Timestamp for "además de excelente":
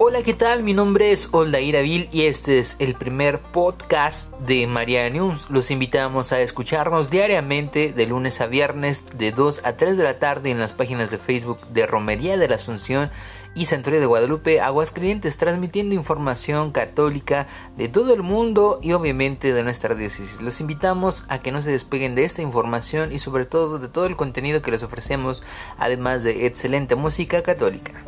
25.76-26.94